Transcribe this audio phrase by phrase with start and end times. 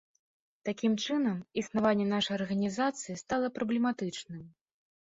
[0.69, 4.41] Такім чынам, існаванне нашай арганізацыі стала праблематычным.